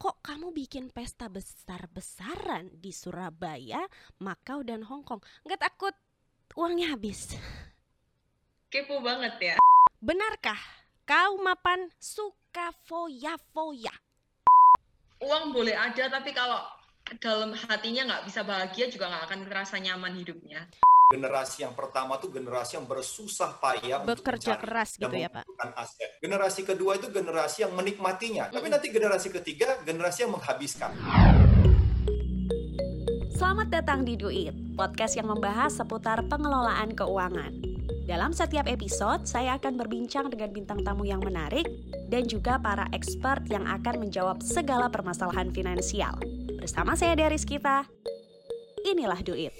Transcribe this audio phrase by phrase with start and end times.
[0.00, 3.84] kok kamu bikin pesta besar-besaran di Surabaya,
[4.24, 5.20] Makau dan Hong Kong?
[5.44, 5.92] Nggak takut
[6.56, 7.36] uangnya habis?
[8.72, 9.54] Kepo banget ya.
[10.00, 10.56] Benarkah
[11.04, 13.92] kau mapan suka foya-foya?
[15.20, 16.64] Uang boleh ada, tapi kalau
[17.20, 20.64] dalam hatinya nggak bisa bahagia juga nggak akan terasa nyaman hidupnya.
[21.10, 25.26] Generasi yang pertama tuh generasi yang bersusah payah untuk Bekerja mencari keras dan gitu ya,
[25.26, 25.42] Pak?
[25.74, 26.10] aset.
[26.22, 30.94] Generasi kedua itu generasi yang menikmatinya, tapi nanti generasi ketiga generasi yang menghabiskan.
[33.34, 37.58] Selamat datang di Duit, podcast yang membahas seputar pengelolaan keuangan.
[38.06, 41.66] Dalam setiap episode, saya akan berbincang dengan bintang tamu yang menarik
[42.06, 46.14] dan juga para expert yang akan menjawab segala permasalahan finansial.
[46.62, 47.82] Bersama saya Deris kita,
[48.86, 49.50] inilah Duit.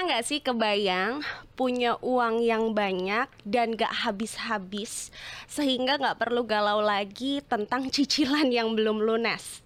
[0.00, 1.20] Pernah nggak sih kebayang
[1.60, 5.12] punya uang yang banyak dan gak habis-habis
[5.44, 9.60] sehingga nggak perlu galau lagi tentang cicilan yang belum lunas?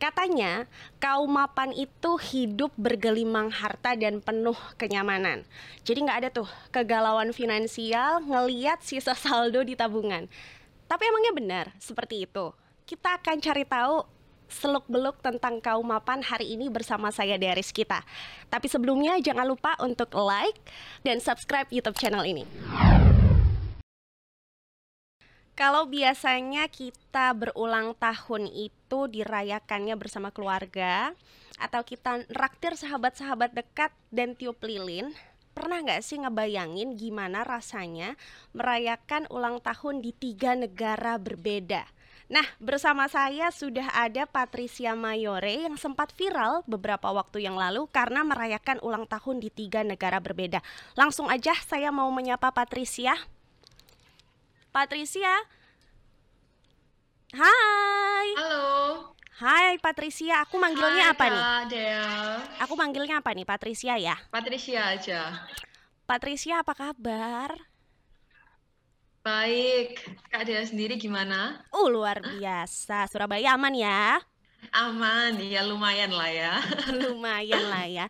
[0.00, 0.64] Katanya,
[0.96, 5.44] kaum mapan itu hidup bergelimang harta dan penuh kenyamanan.
[5.84, 10.32] Jadi nggak ada tuh kegalauan finansial ngeliat sisa saldo di tabungan.
[10.88, 12.56] Tapi emangnya benar seperti itu?
[12.88, 14.00] Kita akan cari tahu
[14.48, 18.02] seluk-beluk tentang kaum mapan hari ini bersama saya Deris kita.
[18.48, 20.58] Tapi sebelumnya jangan lupa untuk like
[21.02, 22.44] dan subscribe YouTube channel ini.
[25.54, 31.14] Kalau biasanya kita berulang tahun itu dirayakannya bersama keluarga
[31.62, 35.14] atau kita raktir sahabat-sahabat dekat dan tiup lilin,
[35.54, 38.18] pernah nggak sih ngebayangin gimana rasanya
[38.50, 41.86] merayakan ulang tahun di tiga negara berbeda?
[42.34, 48.26] Nah, bersama saya sudah ada Patricia Mayore yang sempat viral beberapa waktu yang lalu karena
[48.26, 50.58] merayakan ulang tahun di tiga negara berbeda.
[50.98, 53.14] Langsung aja saya mau menyapa Patricia.
[54.74, 55.30] Patricia.
[57.38, 58.28] Hai.
[58.34, 59.14] Halo.
[59.38, 61.42] Hai Patricia, aku manggilnya Hai, apa nih?
[61.42, 62.10] Kak Del.
[62.66, 63.46] Aku manggilnya apa nih?
[63.46, 64.18] Patricia ya.
[64.34, 65.46] Patricia aja.
[66.02, 67.73] Patricia apa kabar?
[69.24, 70.04] Baik.
[70.28, 71.64] Kak Del sendiri gimana?
[71.72, 73.08] Uh, luar biasa.
[73.08, 74.20] Surabaya aman ya?
[74.68, 76.60] Aman, ya lumayan lah ya.
[77.08, 78.06] Lumayan lah ya.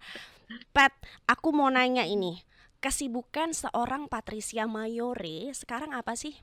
[0.75, 0.91] Pat,
[1.31, 2.43] aku mau nanya ini.
[2.83, 6.35] Kesibukan seorang Patricia Mayore sekarang apa sih?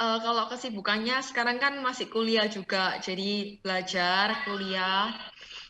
[0.00, 5.12] Eh, kalau kesibukannya sekarang kan masih kuliah juga, jadi belajar, kuliah,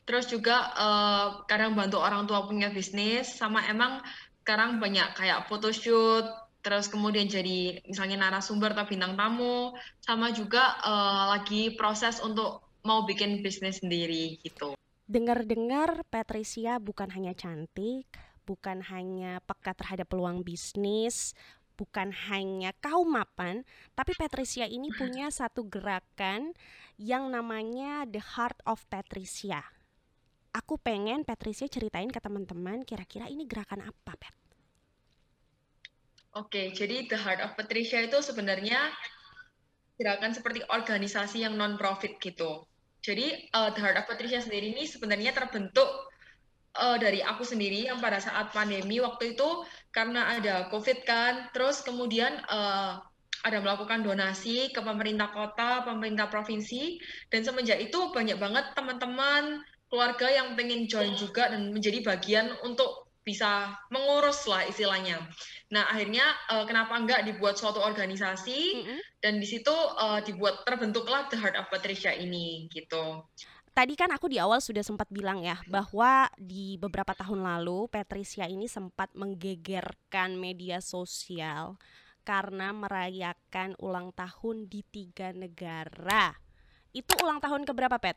[0.07, 3.99] terus juga eh, kadang bantu orang tua punya bisnis, sama emang
[4.47, 9.71] sekarang banyak kayak photoshoot, terus kemudian jadi misalnya narasumber atau bintang tamu,
[10.03, 14.75] sama juga eh, lagi proses untuk mau bikin bisnis sendiri gitu.
[15.07, 18.11] Dengar-dengar Patricia bukan hanya cantik,
[18.43, 21.39] bukan hanya peka terhadap peluang bisnis,
[21.79, 23.63] bukan hanya kaum mapan,
[23.95, 26.51] tapi Patricia ini punya satu gerakan
[26.99, 29.63] yang namanya The Heart of Patricia.
[30.51, 34.46] Aku pengen Patricia ceritain ke teman-teman kira-kira ini gerakan apa, Pat?
[36.37, 38.93] Oke, jadi The Heart of Patricia itu sebenarnya
[39.97, 42.69] gerakan seperti organisasi yang non-profit gitu.
[43.01, 45.89] Jadi uh, The Heart of Patricia sendiri ini sebenarnya terbentuk
[46.77, 49.65] uh, dari aku sendiri yang pada saat pandemi waktu itu
[49.97, 53.01] karena ada COVID kan, terus kemudian uh,
[53.41, 57.01] ada melakukan donasi ke pemerintah kota, pemerintah provinsi,
[57.33, 63.06] dan semenjak itu banyak banget teman-teman keluarga yang pengen join juga dan menjadi bagian untuk
[63.27, 65.19] bisa mengurus lah istilahnya.
[65.75, 69.01] Nah akhirnya uh, kenapa enggak dibuat suatu organisasi Mm-mm.
[69.19, 73.27] dan di situ uh, dibuat terbentuklah The Heart of Patricia ini gitu.
[73.75, 78.49] Tadi kan aku di awal sudah sempat bilang ya bahwa di beberapa tahun lalu Patricia
[78.49, 81.77] ini sempat menggegerkan media sosial
[82.25, 86.35] karena merayakan ulang tahun di tiga negara.
[86.97, 88.17] Itu ulang tahun keberapa, Pet?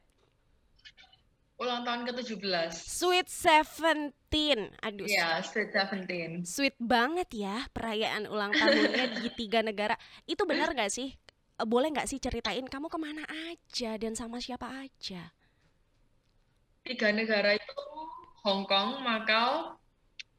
[1.59, 2.72] Ulang tahun ke-17.
[2.72, 4.72] Sweet Seventeen.
[4.80, 6.31] Aduh, Iya, Sweet Seventeen.
[6.47, 10.00] sweet banget ya perayaan ulang tahunnya di tiga negara.
[10.24, 11.12] Itu benar nggak sih?
[11.59, 15.35] Eh, Boleh nggak sih ceritain kamu ke mana aja dan sama siapa aja?
[16.88, 17.76] Tiga negara itu
[18.40, 19.76] Hong Kong, Macau,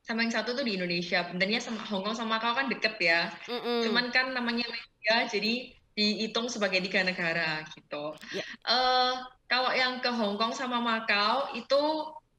[0.00, 1.28] sama yang satu tuh di Indonesia.
[1.28, 3.28] Benernya sama Hong Kong sama Macau kan deket ya.
[3.44, 3.84] Mm-mm.
[3.84, 8.17] Cuman kan namanya media, jadi dihitung sebagai tiga negara gitu.
[8.32, 8.41] Ya.
[8.64, 9.14] Eh,
[9.44, 11.82] kalau yang ke Hong Kong sama Macau itu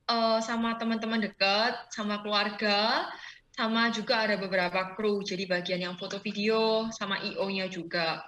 [0.10, 3.06] eh, sama teman-teman dekat, sama keluarga,
[3.54, 5.22] sama juga ada beberapa kru.
[5.22, 8.26] Jadi bagian yang foto video, sama IO-nya juga.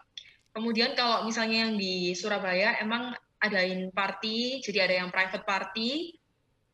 [0.54, 6.14] Kemudian kalau misalnya yang di Surabaya emang adain party, jadi ada yang private party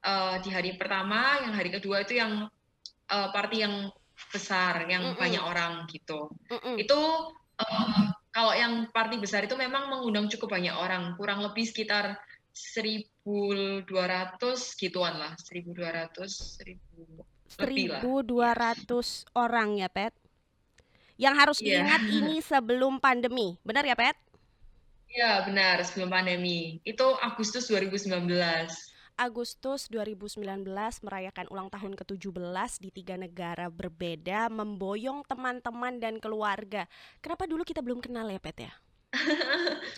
[0.03, 2.51] eh, di hari pertama, yang hari kedua itu yang
[3.07, 3.87] eh, party yang
[4.27, 5.19] besar, yang Mm-mm.
[5.19, 6.75] banyak orang gitu Mm-mm.
[6.75, 6.99] itu
[7.63, 8.03] eh,
[8.39, 12.15] kalau yang party besar itu memang mengundang cukup banyak orang, kurang lebih sekitar
[12.55, 13.83] 1.200
[14.79, 17.19] gituan lah, 1.200, 1.000
[17.59, 17.99] lebih lah.
[17.99, 20.15] 1.200 orang ya, Pet?
[21.19, 21.83] Yang harus Iya.
[21.83, 24.15] diingat ini sebelum pandemi, benar ya, Pet?
[25.11, 26.79] Iya, benar, sebelum pandemi.
[26.87, 28.88] Itu Agustus 2019.
[29.19, 30.63] Agustus 2019
[31.03, 32.31] merayakan ulang tahun ke-17
[32.79, 36.87] di tiga negara berbeda, memboyong teman-teman dan keluarga.
[37.19, 38.71] Kenapa dulu kita belum kenal ya, Pet ya?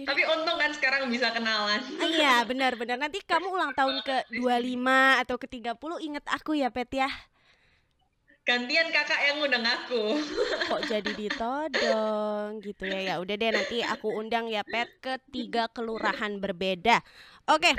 [0.02, 1.78] Jadi- Tapi untung kan sekarang bisa kenalan.
[2.02, 2.98] Ah, Iya, benar-benar.
[2.98, 4.88] Nanti kamu ulang tahun ke-25
[5.22, 7.10] atau ke-30 inget aku ya, Pet ya.
[8.42, 10.18] Gantian kakak yang ngundang aku.
[10.74, 13.14] Kok jadi ditodong gitu ya.
[13.14, 17.06] Ya udah deh nanti aku undang ya, Pet, ke tiga kelurahan berbeda.
[17.46, 17.70] Oke.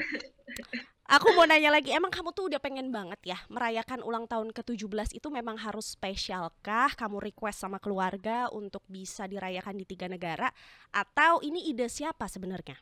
[1.13, 5.21] Aku mau nanya lagi, emang kamu tuh udah pengen banget ya merayakan ulang tahun ke-17
[5.21, 6.89] itu memang harus spesial kah?
[6.97, 10.49] Kamu request sama keluarga untuk bisa dirayakan di tiga negara
[10.89, 12.81] atau ini ide siapa sebenarnya?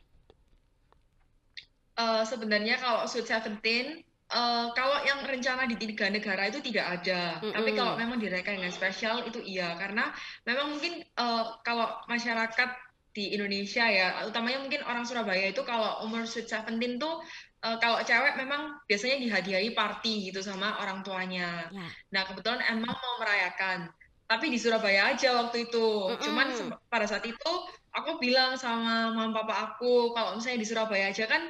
[1.99, 3.99] Eh, sebenarnya kalau Sweet Seventeen,
[4.31, 7.43] eh, kalau yang rencana di tiga negara itu tidak ada.
[7.43, 7.79] Tapi Mm-mm.
[7.83, 10.07] kalau memang dirayakan dengan spesial itu iya, karena
[10.47, 12.69] memang mungkin eh, kalau masyarakat
[13.11, 17.19] di Indonesia ya, utamanya mungkin orang Surabaya itu kalau umur Sweet Seventeen tuh
[17.61, 21.69] eh, kalau cewek memang biasanya dihadiahi party gitu sama orang tuanya.
[21.69, 21.87] Ya.
[22.13, 23.89] Nah, kebetulan emang mau merayakan.
[24.25, 25.87] Tapi di Surabaya aja waktu itu.
[26.23, 26.71] Cuman Mm-mm.
[26.71, 27.51] se- pada saat itu
[27.91, 31.43] aku bilang sama mama papa aku kalau misalnya di Surabaya aja kan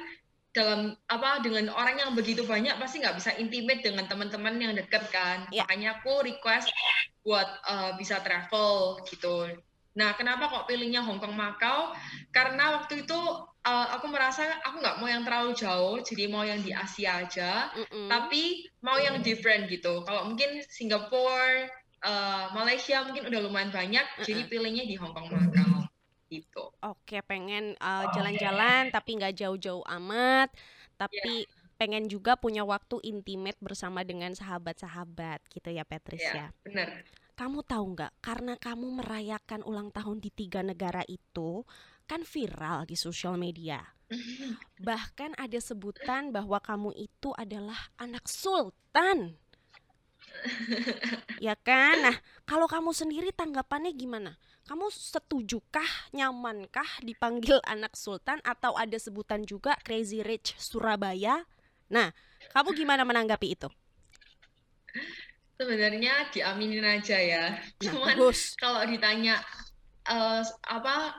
[0.52, 5.08] dalam apa dengan orang yang begitu banyak pasti nggak bisa intimate dengan teman-teman yang deket
[5.14, 5.46] kan.
[5.54, 5.62] Ya.
[5.64, 6.68] Makanya aku request
[7.22, 9.46] buat eh, bisa travel gitu.
[9.92, 11.92] Nah, kenapa kok pilihnya Hong Kong Macau?
[12.32, 13.20] Karena waktu itu
[13.62, 17.70] eh, aku merasa aku nggak mau yang terlalu jauh, jadi mau yang di Asia aja
[17.74, 18.10] Mm-mm.
[18.10, 20.02] tapi mau yang different gitu.
[20.02, 21.70] Kalau mungkin Singapura,
[22.02, 25.86] eh, Malaysia mungkin udah lumayan banyak, jadi pilihnya di Hong Kong Macau
[26.32, 26.64] gitu.
[26.80, 30.48] Oke, pengen uh, jalan-jalan tapi nggak jauh-jauh amat,
[30.96, 31.44] tapi
[31.76, 36.48] pengen juga punya waktu intimate bersama dengan sahabat-sahabat gitu ya, Patricia.
[36.48, 37.04] Ya, bener.
[37.36, 38.12] Kamu tahu nggak?
[38.24, 41.66] Karena kamu merayakan ulang tahun di tiga negara itu
[42.12, 43.80] kan viral di sosial media.
[44.76, 49.40] Bahkan ada sebutan bahwa kamu itu adalah anak sultan.
[51.40, 52.04] Ya kan?
[52.04, 54.36] Nah, kalau kamu sendiri tanggapannya gimana?
[54.68, 61.48] Kamu setujukah, nyamankah dipanggil anak sultan atau ada sebutan juga Crazy Rich Surabaya?
[61.88, 62.12] Nah,
[62.52, 63.72] kamu gimana menanggapi itu?
[65.56, 67.44] Sebenarnya diaminin aja ya.
[67.56, 68.52] Nah, Cuman bagus.
[68.60, 69.40] kalau ditanya
[70.04, 71.16] eh, apa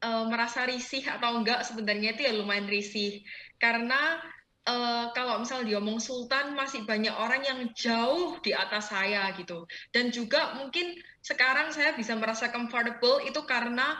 [0.00, 3.22] eh, merasa risih atau enggak, sebenarnya itu ya lumayan risih.
[3.60, 4.18] Karena
[4.66, 9.64] eh, kalau misal diomong sultan masih banyak orang yang jauh di atas saya gitu.
[9.92, 13.96] Dan juga mungkin sekarang saya bisa merasa comfortable itu karena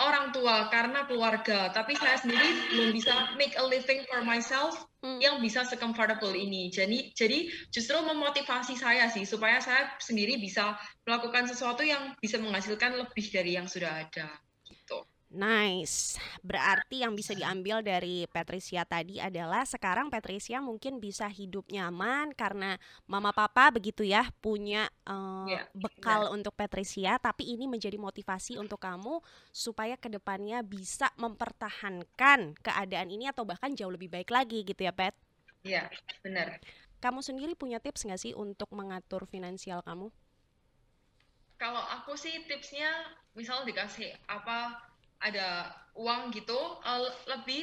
[0.00, 1.68] orang tua, karena keluarga.
[1.72, 5.18] Tapi saya sendiri belum bisa make a living for myself Hmm.
[5.18, 6.70] yang bisa se-comfortable ini.
[6.70, 12.94] Jadi jadi justru memotivasi saya sih supaya saya sendiri bisa melakukan sesuatu yang bisa menghasilkan
[12.94, 14.30] lebih dari yang sudah ada.
[15.32, 16.20] Nice.
[16.44, 22.76] Berarti yang bisa diambil dari Patricia tadi adalah sekarang Patricia mungkin bisa hidup nyaman karena
[23.08, 28.78] mama papa begitu ya punya eh, Iya, bekal untuk Patricia, tapi ini menjadi motivasi untuk
[28.78, 34.84] kamu supaya ke depannya bisa mempertahankan keadaan ini atau bahkan jauh lebih baik lagi gitu
[34.86, 35.16] ya, Pat.
[35.66, 35.90] Iya,
[36.22, 36.62] benar.
[37.02, 40.12] Kamu sendiri punya tips nggak sih untuk mengatur finansial kamu?
[41.62, 42.90] Kalau aku sih tipsnya
[43.38, 44.58] misal dikasih apa
[45.22, 47.00] ada uang gitu eh,
[47.30, 47.62] lebih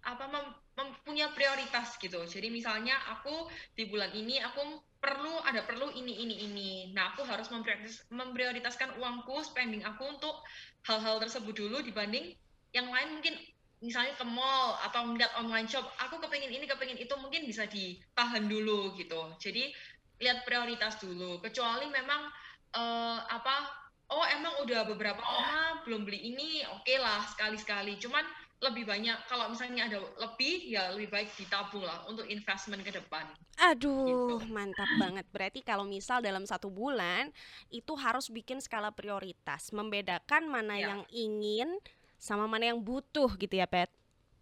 [0.00, 2.24] apa mem- mem- punya prioritas gitu.
[2.24, 6.70] Jadi misalnya aku di bulan ini aku perlu ada perlu ini ini ini.
[6.92, 10.44] Nah, aku harus memprioritas- memprioritaskan uangku, spending aku untuk
[10.84, 12.32] hal-hal tersebut dulu dibanding
[12.76, 13.34] yang lain mungkin
[13.80, 18.44] misalnya ke mall atau ngeliat online shop, aku kepingin ini, kepingin itu mungkin bisa ditahan
[18.44, 19.32] dulu gitu.
[19.40, 19.72] Jadi
[20.20, 21.40] lihat prioritas dulu.
[21.40, 22.28] Kecuali memang
[22.76, 23.79] eh, apa
[24.10, 28.22] oh emang udah beberapa lama belum beli ini oke lah sekali-sekali cuman
[28.60, 33.24] lebih banyak kalau misalnya ada lebih ya lebih baik ditabung lah untuk investment ke depan
[33.60, 35.28] Aduh, mantap banget.
[35.28, 37.28] Berarti kalau misal dalam satu bulan
[37.68, 40.96] itu harus bikin skala prioritas, membedakan mana Ya.
[40.96, 41.68] yang ingin
[42.16, 43.92] sama mana yang butuh gitu ya, Pet.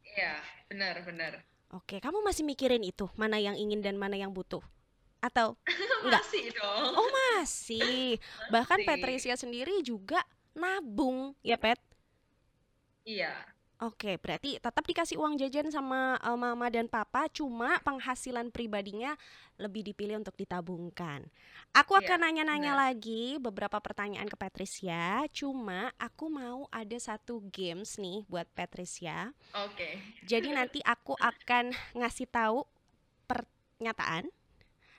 [0.07, 0.39] iya
[0.71, 1.43] benar benar
[1.75, 4.63] Oke, kamu masih mikirin itu, mana yang ingin dan mana yang butuh?
[5.19, 5.59] Atau
[6.05, 6.23] Enggak.
[6.23, 8.19] masih dong oh masih.
[8.55, 8.89] Bahkan Masih.
[8.89, 10.23] Patricia sendiri juga
[10.55, 11.79] nabung, ya, Pet.
[13.07, 13.33] iya
[13.79, 19.15] Oke, berarti tetap dikasih uang jajan sama uh, mama dan papa, cuma penghasilan pribadinya
[19.55, 21.31] lebih dipilih untuk ditabungkan.
[21.71, 28.03] Aku Iya, akan nanya-nanya lagi beberapa pertanyaan ke Patricia, cuma aku mau ada satu games
[28.03, 29.31] nih buat Patricia.
[29.55, 30.03] Oke.
[30.27, 32.67] Jadi nanti aku akan ngasih tahu
[33.31, 34.27] pernyataan.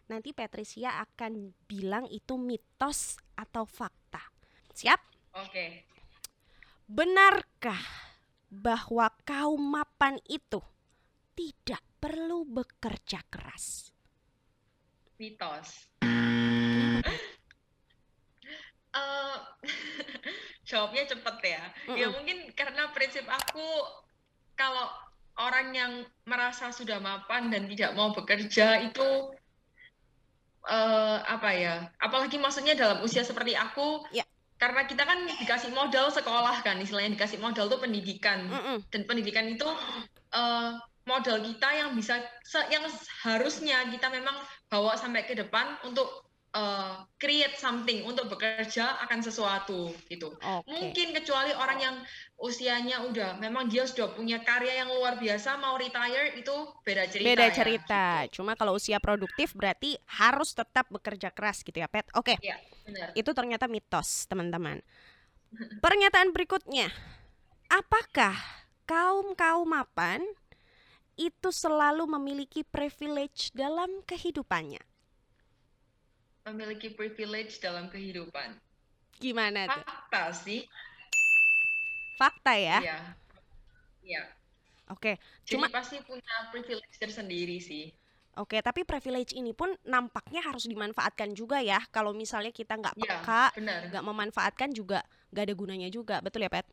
[0.09, 4.19] Nanti Patricia akan bilang itu mitos atau fakta.
[4.73, 4.97] Siap?
[5.37, 5.85] Oke.
[6.89, 8.09] Benarkah
[8.49, 10.57] bahwa kaum mapan itu
[11.37, 13.93] tidak perlu bekerja keras?
[15.21, 15.93] Mitos.
[18.89, 19.37] Eh,
[20.69, 21.63] jawabnya cepet ya.
[21.93, 22.17] Ya Mm-mm.
[22.17, 23.67] mungkin karena prinsip aku
[24.57, 24.89] kalau
[25.37, 25.93] orang yang
[26.25, 29.37] merasa sudah mapan dan tidak mau bekerja itu
[30.69, 31.75] eh apa ya?
[31.97, 34.23] Apalagi maksudnya dalam usia seperti aku, Ya.
[34.61, 38.45] karena kita kan dikasih modal sekolah kan, istilahnya dikasih modal tuh pendidikan.
[38.45, 38.85] Mm-mm.
[38.93, 39.65] Dan pendidikan itu
[40.29, 40.71] eh,
[41.09, 42.21] modal kita yang bisa
[42.69, 42.85] yang
[43.25, 44.37] harusnya kita memang
[44.69, 50.33] bawa sampai ke depan untuk eh, create something, untuk bekerja akan sesuatu gitu.
[50.39, 50.69] Oke.
[50.69, 51.95] Mungkin kecuali orang yang
[52.39, 56.55] usianya udah memang dia sudah punya karya yang luar biasa mau retire itu
[56.87, 58.05] beda cerita Beda ya, cerita.
[58.25, 58.41] gitu.
[58.41, 62.07] Cuma kalau usia produktif berarti harus tetap bekerja keras gitu ya, Pet.
[62.15, 62.39] Oke.
[62.41, 63.11] Iya, benar.
[63.13, 64.81] Itu ternyata mitos, teman-teman.
[65.81, 66.89] Pernyataan berikutnya.
[67.69, 68.33] Apakah
[68.89, 70.25] kaum-kaum mapan
[71.13, 74.88] itu selalu memiliki privilege dalam kehidupannya?
[76.47, 78.55] Memiliki privilege dalam kehidupan.
[79.19, 79.83] Gimana tuh?
[79.83, 80.63] Fakta sih.
[82.15, 82.79] Fakta ya?
[82.79, 82.99] Iya.
[84.03, 84.23] Iya.
[84.89, 85.19] Oke.
[85.45, 87.91] Jadi Cuma pasti punya privilege tersendiri sih.
[88.39, 91.83] Oke, tapi privilege ini pun nampaknya harus dimanfaatkan juga ya.
[91.91, 93.43] Kalau misalnya kita nggak Iya, peka,
[93.91, 95.03] nggak memanfaatkan juga
[95.35, 96.23] nggak ada gunanya juga.
[96.23, 96.65] Betul ya, Pet?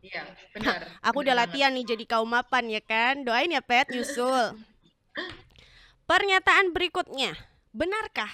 [0.00, 0.22] Iya,
[0.54, 0.86] benar.
[1.02, 1.50] Aku benar udah banget.
[1.50, 3.26] latihan nih jadi kaum mapan ya kan.
[3.26, 4.54] Doain ya, Pet, nyusul.
[6.10, 7.34] Pernyataan berikutnya.
[7.74, 8.30] Benarkah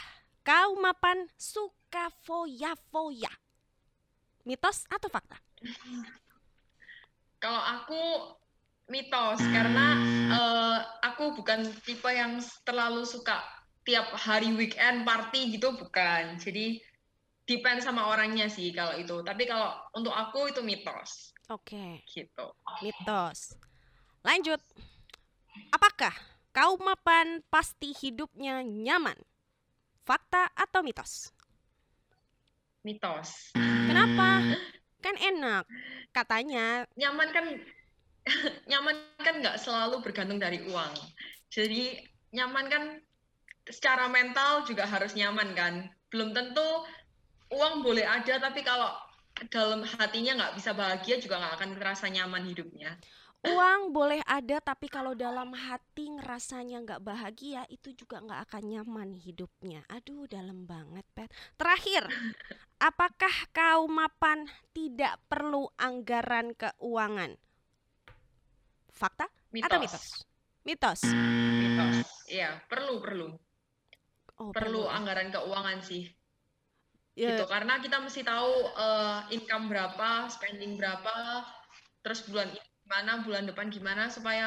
[0.46, 3.34] kaum mapan suka foya-foya?
[4.46, 5.42] Mitos atau fakta?
[7.42, 8.02] Kalau aku
[8.86, 9.98] mitos karena
[10.30, 13.42] eh, aku bukan tipe yang terlalu suka
[13.82, 16.38] tiap hari weekend party gitu bukan.
[16.38, 16.78] Jadi
[17.42, 19.26] depend sama orangnya sih kalau itu.
[19.26, 22.46] Tapi kalau untuk aku itu mitos Oke, gitu.
[22.86, 23.58] mitos.
[24.22, 24.62] Lanjut.
[25.74, 26.14] Apakah
[26.54, 29.18] kaum mapan pasti hidupnya nyaman?
[30.06, 31.34] Fakta atau mitos?
[32.86, 33.50] Mitos.
[33.58, 34.54] Kenapa?
[35.02, 35.66] Kan enak.
[36.14, 37.46] Katanya Nyaman kan
[38.70, 40.94] nyaman kan nggak selalu bergantung dari uang.
[41.50, 41.98] Jadi
[42.30, 42.82] nyaman kan
[43.66, 45.90] secara mental juga harus nyaman kan.
[46.14, 46.86] Belum tentu
[47.50, 48.94] uang boleh ada tapi kalau
[49.50, 52.94] dalam hatinya nggak bisa bahagia juga nggak akan terasa nyaman hidupnya.
[53.46, 59.10] Uang boleh ada tapi kalau dalam hati ngerasanya nggak bahagia itu juga nggak akan nyaman
[59.14, 59.86] hidupnya.
[59.86, 61.30] Aduh dalam banget Pet.
[61.54, 62.10] Terakhir,
[62.82, 67.38] apakah kaum mapan tidak perlu anggaran keuangan?
[68.90, 69.30] Fakta
[69.62, 70.26] atau mitos?
[70.66, 71.00] Mitos.
[71.06, 71.96] Mitos.
[72.26, 73.28] Iya, perlu perlu.
[74.36, 74.98] Oh, Perlu ya.
[74.98, 76.10] anggaran keuangan sih.
[77.16, 81.46] Ya, Gitu karena kita mesti tahu eh, income berapa, spending berapa,
[82.04, 84.46] terus bulan ini gimana, bulan depan gimana supaya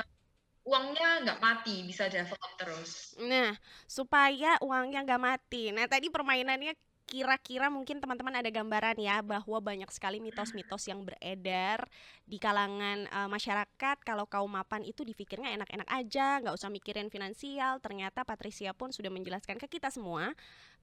[0.63, 3.19] uangnya nggak mati, bisa develop terus.
[3.19, 3.51] Nah,
[3.84, 5.75] supaya uangnya nggak mati.
[5.75, 6.72] Nah, tadi permainannya
[7.03, 11.89] kira-kira mungkin teman-teman ada gambaran ya bahwa banyak sekali mitos-mitos yang beredar
[12.24, 17.84] di kalangan eh, masyarakat kalau kaum mapan itu dipikirnya enak-enak aja, nggak usah mikirin finansial.
[17.84, 20.31] Ternyata Patricia pun sudah menjelaskan ke kita semua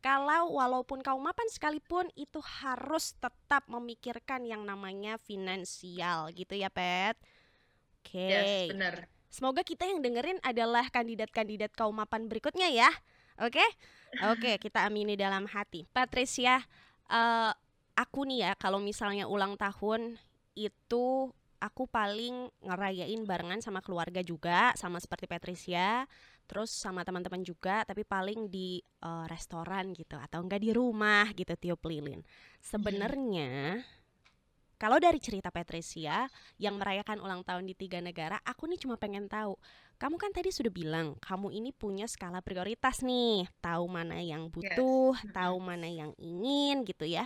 [0.05, 7.17] kalau walaupun kaum mapan sekalipun itu harus tetap memikirkan yang namanya finansial gitu ya, Pet.
[8.07, 8.31] Oke.
[8.31, 8.95] Yes, benar.
[9.27, 12.89] Semoga kita yang dengerin adalah kandidat-kandidat kaum mapan berikutnya ya.
[13.43, 13.63] Oke?
[14.33, 15.85] Oke, kita amini dalam hati.
[15.91, 16.63] Patricia,
[17.11, 17.53] eh,
[17.99, 20.17] aku nih ya kalau misalnya ulang tahun
[20.57, 21.29] itu
[21.61, 26.09] aku paling ngerayain barengan sama keluarga juga, sama seperti Patricia,
[26.49, 31.53] terus sama teman-teman juga, tapi paling di eh, restoran gitu atau enggak di rumah gitu
[31.61, 32.25] tiup lilin.
[32.63, 33.85] Sebenarnya
[34.76, 36.28] kalau dari cerita Patricia
[36.61, 39.56] yang merayakan ulang tahun di tiga negara, aku nih cuma pengen tahu.
[39.97, 45.16] Kamu kan tadi sudah bilang kamu ini punya skala prioritas nih, tahu mana yang butuh,
[45.33, 47.25] tahu mana yang ingin gitu ya.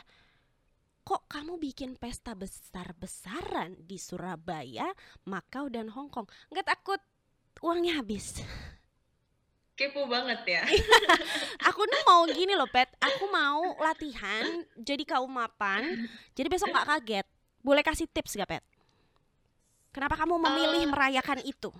[1.02, 4.86] Kok kamu bikin pesta besar-besaran di Surabaya,
[5.26, 6.30] Makau dan Hong Kong?
[6.54, 7.02] Nggak takut
[7.66, 8.46] uangnya habis?
[9.74, 10.62] Kepo banget ya.
[11.72, 12.92] Aku nih mau gini loh, Pet.
[13.00, 14.44] Aku mau latihan
[14.76, 16.04] jadi kaum mapan.
[16.36, 17.26] Jadi besok nggak kaget.
[17.66, 18.64] Boleh kasih tips gak, Pet?
[19.94, 21.70] Kenapa kamu memilih Uh, merayakan itu?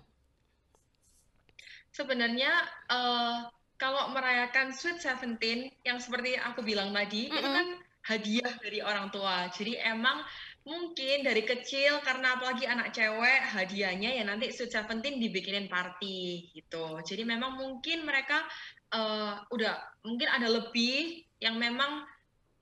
[1.91, 2.51] sebenarnya
[2.91, 3.37] eh,
[3.81, 7.55] kalau merayakan Sweet Seventeen yang seperti aku bilang tadi itu Mm-mm.
[7.57, 7.67] kan
[8.11, 9.49] hadiah dari orang tua.
[9.53, 10.23] Jadi emang
[10.69, 17.01] mungkin dari kecil karena apalagi anak cewek hadiahnya ya nanti Sweet Seventeen dibikinin party gitu.
[17.03, 18.45] Jadi memang mungkin mereka
[18.93, 19.75] eh, udah
[20.07, 22.05] mungkin ada lebih yang memang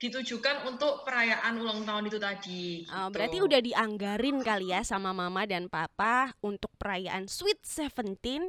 [0.01, 3.13] ditujukan untuk perayaan ulang tahun itu tadi Oh, gitu.
[3.13, 8.43] berarti udah dianggarin kali ya sama mama dan papa untuk perayaan Sweet Seventeen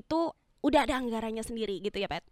[0.00, 0.20] itu
[0.66, 2.24] udah ada anggarannya sendiri gitu ya, Pet?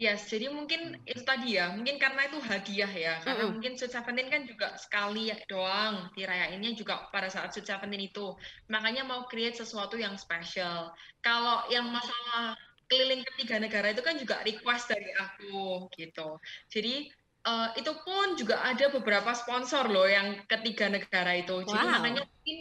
[0.00, 3.52] Yes, jadi mungkin itu tadi ya, mungkin karena itu hadiah ya, karena Mm-mm.
[3.52, 8.32] mungkin Sweet Seventeen kan juga sekali doang dirayainnya juga pada saat Sweet Seventeen itu,
[8.72, 10.88] makanya mau create sesuatu yang special.
[11.20, 12.56] Kalau yang masalah
[12.88, 16.40] keliling ketiga negara itu kan juga request dari aku gitu.
[16.72, 17.12] Jadi
[17.46, 21.64] eh, itu pun juga ada beberapa sponsor loh yang ketiga negara itu.
[21.64, 21.94] Jadi Wow.
[21.96, 22.58] makanya mungkin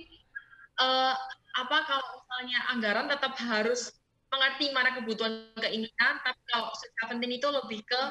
[0.80, 1.16] eh,
[1.60, 3.92] apa kalau misalnya anggaran tetap harus
[4.30, 8.02] mengerti mana kebutuhan keinginan, tapi kalau Sweet Seventeen itu lebih ke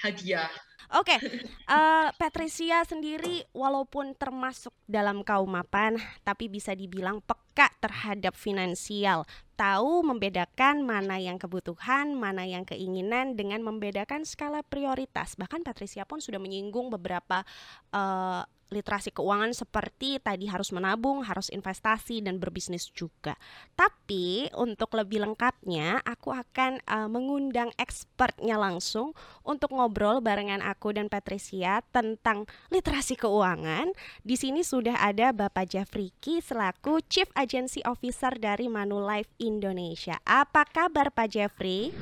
[0.00, 0.50] hadiah.
[0.94, 1.16] Oke,
[1.74, 9.26] eh, Patricia sendiri walaupun termasuk dalam kaum mapan, tapi bisa dibilang peka terhadap finansial.
[9.54, 15.38] Tahu membedakan mana yang kebutuhan, mana yang keinginan dengan membedakan skala prioritas.
[15.38, 17.46] Bahkan Patricia pun sudah menyinggung beberapa
[17.94, 18.42] eh,
[18.72, 23.36] literasi keuangan seperti tadi harus menabung, harus investasi dan berbisnis juga.
[23.76, 29.12] Tapi untuk lebih lengkapnya, aku akan eh, mengundang expertnya langsung
[29.44, 33.90] untuk ngobrol barengan aku dan Patricia tentang literasi keuangan.
[34.22, 40.18] Di sini sudah ada Bapak Jeffrey Ki selaku Chief Agency Officer dari Manulife Indonesia.
[40.22, 41.92] Apa kabar Pak Jeffrey?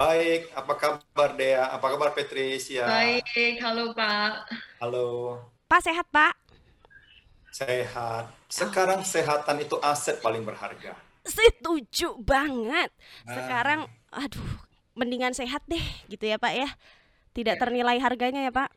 [0.00, 1.68] Baik, apa kabar Dea?
[1.68, 2.88] Apa kabar Patricia?
[2.88, 4.48] Baik, halo Pak.
[4.80, 5.36] Halo,
[5.68, 6.32] Pak sehat Pak?
[7.52, 8.32] sehat.
[8.48, 10.96] Sekarang kesehatan itu aset paling berharga.
[11.28, 12.88] Setuju banget.
[13.28, 13.36] Ah.
[13.36, 14.64] Sekarang aduh
[14.96, 16.70] mendingan sehat deh gitu ya Pak ya.
[17.36, 17.60] Tidak Ya.
[17.60, 18.72] ternilai harganya ya Pak.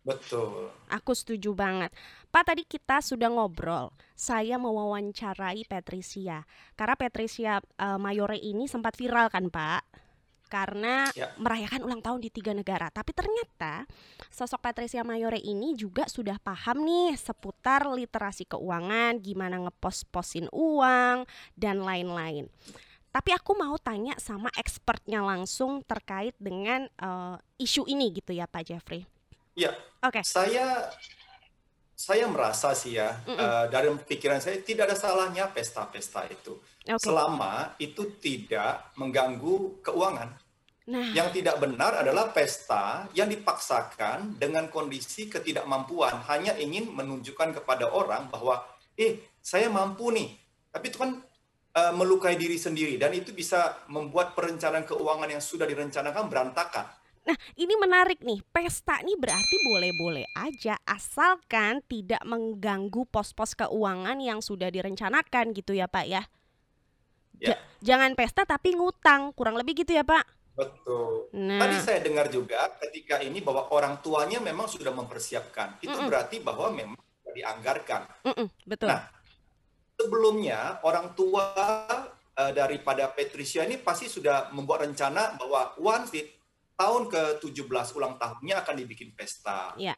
[0.00, 0.72] Betul.
[0.88, 1.92] Aku setuju banget.
[2.32, 3.92] Pak tadi kita sudah ngobrol.
[4.16, 6.48] Saya mewawancarai Patricia.
[6.72, 10.05] Karena Patricia eh, Mayore ini sempat viral kan Pak?
[10.46, 11.34] Karena Ya.
[11.36, 12.86] merayakan ulang tahun di tiga negara.
[12.90, 13.84] Tapi ternyata
[14.30, 21.26] sosok Patricia Mayore ini juga sudah paham nih seputar literasi keuangan, gimana ngepos-posin uang,
[21.58, 22.46] dan lain-lain.
[23.10, 28.62] Tapi aku mau tanya sama expertnya langsung terkait dengan eh, isu ini gitu ya Pak
[28.68, 29.08] Jeffrey.
[29.56, 29.72] Ya,
[30.04, 30.20] Oke.
[30.20, 30.92] saya
[31.96, 33.40] saya merasa sih ya, Mm-mm.
[33.40, 36.60] eh, dari pikiran saya tidak ada salahnya pesta-pesta itu.
[36.60, 37.00] Oke.
[37.00, 40.36] Selama itu tidak mengganggu keuangan.
[40.86, 47.90] Nah, Yang tidak benar adalah pesta yang dipaksakan dengan kondisi ketidakmampuan, hanya ingin menunjukkan kepada
[47.90, 48.62] orang bahwa,
[48.94, 50.30] eh, saya mampu nih.
[50.70, 51.24] Tapi itu kan
[51.76, 56.88] eh, melukai diri sendiri dan itu bisa membuat perencanaan keuangan yang sudah direncanakan berantakan.
[57.26, 58.38] Nah, ini menarik nih.
[58.54, 65.90] Pesta nih berarti boleh-boleh aja asalkan tidak mengganggu pos-pos keuangan yang sudah direncanakan gitu ya,
[65.90, 66.22] Pak ya.
[67.36, 67.52] Ya.
[67.52, 70.24] Ja- jangan pesta tapi ngutang, kurang lebih gitu ya, Pak.
[70.56, 71.28] Betul.
[71.36, 75.76] Nah, Tadi saya dengar juga ketika ini bahwa orang tuanya memang sudah mempersiapkan.
[75.84, 76.08] Itu Mm-mm.
[76.08, 78.02] berarti bahwa memang sudah dianggarkan.
[78.24, 78.88] mm-mm, betul.
[78.88, 79.02] Nah,
[80.00, 81.44] sebelumnya orang tua
[82.36, 86.22] eh, daripada Patricia ini pasti sudah membuat rencana bahwa once di
[86.76, 89.72] tahun ke-17 ulang tahunnya akan dibikin pesta.
[89.80, 89.96] Ya.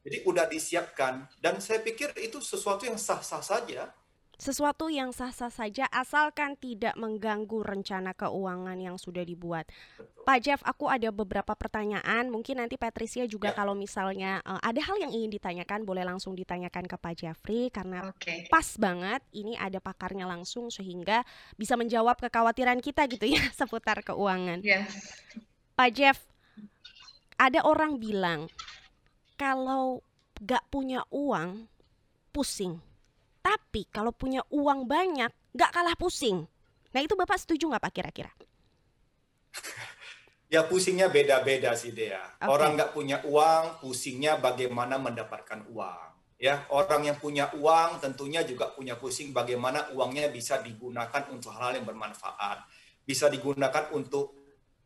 [0.00, 3.92] Jadi udah disiapkan dan saya pikir itu sesuatu yang sah-sah saja.
[4.40, 9.68] Sesuatu yang sah-sah saja asalkan tidak mengganggu rencana keuangan yang sudah dibuat.
[10.24, 12.32] Pak Jeff, aku ada beberapa pertanyaan.
[12.32, 13.56] Mungkin nanti Patricia juga Ya.
[13.60, 18.08] kalau misalnya eh, ada hal yang ingin ditanyakan, boleh langsung ditanyakan ke Pak Jeffrey karena
[18.08, 18.48] Oke.
[18.48, 21.20] pas banget ini ada pakarnya langsung sehingga
[21.60, 24.64] bisa menjawab kekhawatiran kita gitu ya seputar keuangan.
[24.64, 24.88] Yes.
[25.80, 26.20] Pak Jeff,
[27.40, 28.52] ada orang bilang
[29.40, 30.04] kalau
[30.36, 31.72] gak punya uang
[32.36, 32.76] pusing,
[33.40, 36.44] tapi kalau punya uang banyak gak kalah pusing.
[36.92, 38.28] Nah itu bapak setuju nggak pak kira-kira?
[40.52, 42.28] Ya pusingnya beda-beda sih Dea.
[42.42, 42.50] Oke.
[42.50, 46.36] Orang nggak punya uang, pusingnya bagaimana mendapatkan uang.
[46.42, 51.78] Ya, orang yang punya uang tentunya juga punya pusing bagaimana uangnya bisa digunakan untuk hal-hal
[51.78, 52.66] yang bermanfaat.
[53.06, 54.39] Bisa digunakan untuk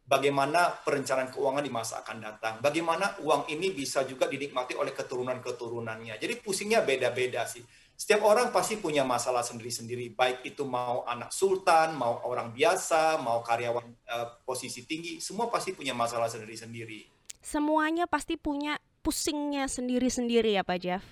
[0.05, 2.55] bagaimana perencanaan keuangan di masa akan datang.
[2.61, 6.21] Bagaimana uang ini bisa juga dinikmati oleh keturunan-keturunannya.
[6.21, 7.65] Jadi pusingnya beda-beda sih.
[7.95, 13.39] Setiap orang pasti punya masalah sendiri-sendiri, baik itu mau anak sultan, mau orang biasa, mau
[13.39, 17.07] karyawan eh, posisi tinggi, semua pasti punya masalah sendiri-sendiri.
[17.39, 21.05] Semuanya pasti punya pusingnya sendiri-sendiri ya Pak Jeff.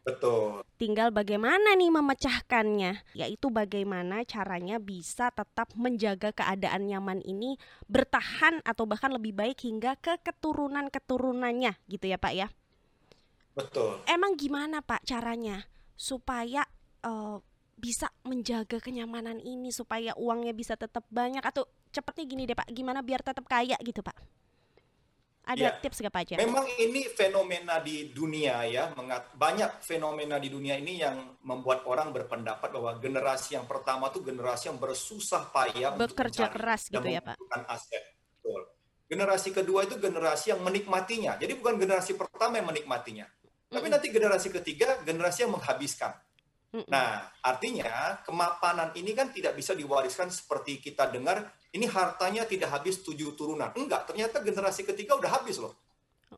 [0.00, 0.64] Betul.
[0.80, 8.88] Tinggal bagaimana nih memecahkannya, yaitu bagaimana caranya bisa tetap menjaga keadaan nyaman ini bertahan atau
[8.88, 12.48] bahkan lebih baik hingga ke keturunan-keturunannya gitu ya Pak ya.
[13.52, 14.00] Betul.
[14.08, 15.68] Emang gimana Pak caranya
[16.00, 16.64] supaya
[17.04, 17.36] uh,
[17.76, 23.04] bisa menjaga kenyamanan ini supaya uangnya bisa tetap banyak atau cepetnya gini deh Pak, gimana
[23.04, 24.39] biar tetap kaya gitu Pak?
[25.50, 26.38] Ada ya, tips Pak?
[26.38, 28.94] Memang ini fenomena di dunia ya,
[29.34, 34.70] banyak fenomena di dunia ini yang membuat orang berpendapat bahwa generasi yang pertama itu generasi
[34.70, 37.34] yang bersusah payah bekerja untuk keras gitu ya Pak.
[37.66, 38.14] aset.
[38.38, 38.62] Betul.
[39.10, 41.34] Generasi kedua itu generasi yang menikmatinya.
[41.34, 43.74] Jadi bukan generasi pertama yang menikmatinya, mm -mm.
[43.74, 46.14] tapi nanti generasi ketiga generasi yang menghabiskan.
[46.70, 53.02] Nah, artinya kemapanan ini kan tidak bisa diwariskan seperti kita dengar, ini hartanya tidak habis
[53.02, 53.74] tujuh turunan.
[53.74, 55.74] Enggak, ternyata generasi ketiga udah habis loh.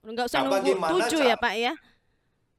[0.00, 0.72] Enggak usah nah, nunggu
[1.04, 1.72] tujuh ya Pak ya?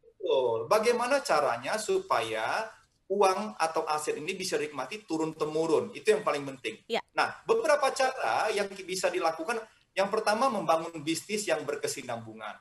[0.05, 0.69] Betul.
[0.69, 2.69] Bagaimana caranya supaya
[3.09, 5.97] uang atau aset ini bisa dinikmati turun-temurun?
[5.97, 6.77] Itu yang paling penting.
[6.85, 7.01] Ya.
[7.17, 9.57] Nah, beberapa cara yang bisa dilakukan,
[9.97, 12.53] yang pertama membangun bisnis yang berkesinambungan.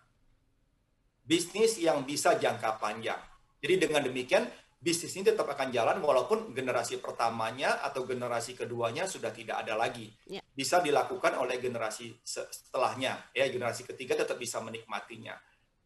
[1.22, 3.20] Bisnis yang bisa jangka panjang.
[3.62, 4.42] Jadi dengan demikian,
[4.82, 10.10] bisnis ini tetap akan jalan walaupun generasi pertamanya atau generasi keduanya sudah tidak ada lagi.
[10.26, 10.42] Ya.
[10.42, 15.38] Bisa dilakukan oleh generasi setelahnya, ya generasi ketiga tetap bisa menikmatinya.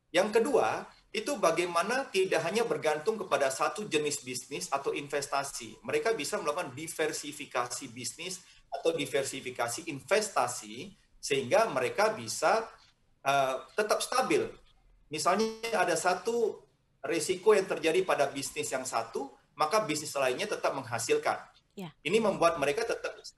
[0.08, 5.76] Yang kedua, itu bagaimana tidak hanya bergantung kepada satu jenis bisnis atau investasi.
[5.84, 8.40] Mereka bisa melakukan diversifikasi bisnis
[8.72, 12.64] atau diversifikasi investasi sehingga mereka bisa
[13.28, 14.40] uh, tetap stabil.
[15.12, 16.65] Misalnya ada satu
[17.06, 21.38] risiko yang terjadi pada bisnis yang satu, maka bisnis lainnya tetap menghasilkan.
[21.76, 21.92] Ya.
[22.04, 23.36] Ini membuat mereka tetap bisa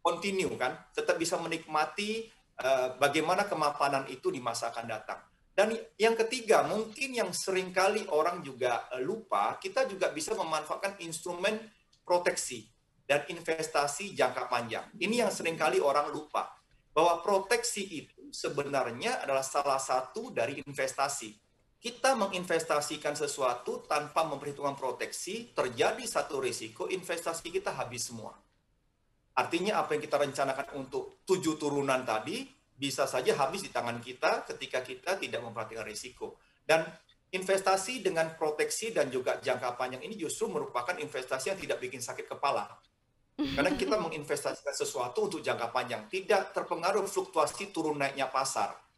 [0.00, 2.28] continue kan, tetap bisa menikmati
[2.60, 5.20] uh, bagaimana kemapanan itu di masa akan datang.
[5.52, 11.00] Dan yang ketiga, mungkin yang sering kali orang juga uh, lupa, kita juga bisa memanfaatkan
[11.04, 11.60] instrumen
[12.04, 12.64] proteksi
[13.04, 14.86] dan investasi jangka panjang.
[14.96, 16.48] Ini yang sering kali orang lupa,
[16.90, 21.49] bahwa proteksi itu sebenarnya adalah salah satu dari investasi
[21.80, 28.36] kita menginvestasikan sesuatu tanpa memperhitungkan proteksi, terjadi satu risiko, investasi kita habis semua.
[29.32, 32.44] Artinya apa yang kita rencanakan untuk tujuh turunan tadi,
[32.76, 36.36] bisa saja habis di tangan kita ketika kita tidak memperhatikan risiko.
[36.60, 36.84] Dan
[37.32, 42.28] investasi dengan proteksi dan juga jangka panjang ini justru merupakan investasi yang tidak bikin sakit
[42.28, 42.68] kepala.
[43.40, 48.89] Karena kita menginvestasikan sesuatu untuk jangka panjang, tidak terpengaruh fluktuasi turun naiknya pasar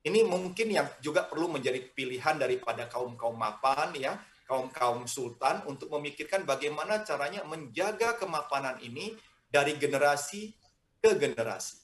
[0.00, 4.16] ini mungkin yang juga perlu menjadi pilihan daripada kaum-kaum mapan ya,
[4.48, 9.12] kaum-kaum sultan untuk memikirkan bagaimana caranya menjaga kemapanan ini
[9.50, 10.52] dari generasi
[11.00, 11.79] ke generasi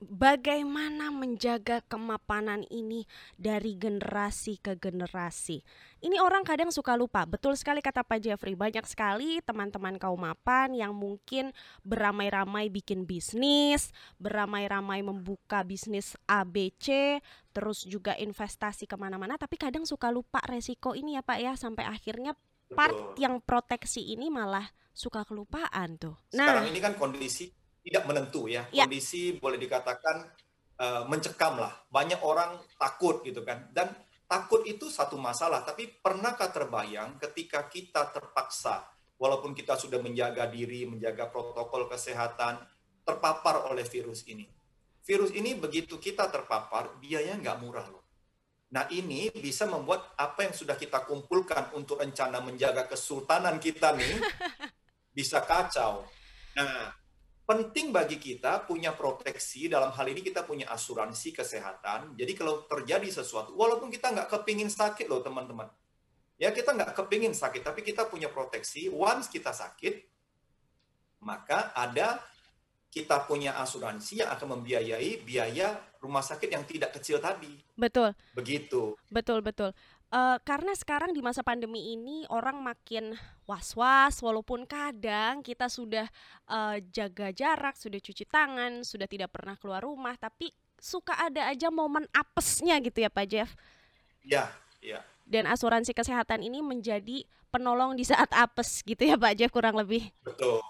[0.00, 3.04] bagaimana menjaga kemapanan ini
[3.36, 5.60] dari generasi ke generasi.
[6.00, 7.28] Ini orang kadang suka lupa.
[7.28, 11.52] Betul sekali kata Pak Jeffrey, banyak sekali teman-teman kaum mapan yang mungkin
[11.84, 17.20] beramai-ramai bikin bisnis, beramai-ramai membuka bisnis ABC,
[17.52, 21.84] terus juga investasi ke mana-mana, tapi kadang suka lupa resiko ini ya Pak ya, sampai
[21.84, 22.32] akhirnya
[22.72, 23.20] part Betul.
[23.20, 24.64] yang proteksi ini malah
[24.96, 26.16] suka kelupaan tuh.
[26.32, 28.68] Nah, sekarang ini kan kondisi tidak menentu ya.
[28.70, 28.84] ya.
[28.84, 30.16] Kondisi boleh dikatakan
[30.80, 31.72] uh, mencekam lah.
[31.88, 33.68] Banyak orang takut gitu kan.
[33.72, 33.92] Dan
[34.30, 38.86] takut itu satu masalah, tapi pernahkah terbayang ketika kita terpaksa
[39.20, 42.62] walaupun kita sudah menjaga diri, menjaga protokol kesehatan,
[43.02, 44.46] terpapar oleh virus ini.
[45.02, 48.04] Virus ini begitu kita terpapar, biayanya nggak murah loh.
[48.70, 54.14] Nah ini bisa membuat apa yang sudah kita kumpulkan untuk rencana menjaga kesultanan kita nih,
[55.18, 56.06] bisa kacau.
[56.54, 56.99] Nah
[57.50, 62.14] penting bagi kita punya proteksi dalam hal ini kita punya asuransi kesehatan.
[62.14, 65.66] Jadi kalau terjadi sesuatu walaupun kita nggak kepingin sakit loh teman-teman.
[66.38, 68.86] Ya kita nggak kepingin sakit tapi kita punya proteksi.
[68.86, 70.06] Once kita sakit
[71.26, 72.22] maka ada
[72.86, 77.50] kita punya asuransi yang akan membiayai biaya rumah sakit yang tidak kecil tadi.
[77.74, 78.14] Betul.
[78.38, 78.94] Begitu.
[79.10, 79.74] Betul betul
[80.10, 83.14] uh, karena sekarang di masa pandemi ini orang makin
[83.46, 86.06] was-was walaupun kadang kita sudah
[86.50, 91.68] uh, jaga jarak, sudah cuci tangan, sudah tidak pernah keluar rumah, tapi suka ada aja
[91.68, 93.50] momen apesnya gitu ya Pak Jeff.
[94.22, 94.50] Ya,
[94.84, 95.02] ya.
[95.26, 100.10] Dan asuransi kesehatan ini menjadi penolong di saat apes gitu ya Pak Jeff kurang lebih.
[100.22, 100.62] Betul.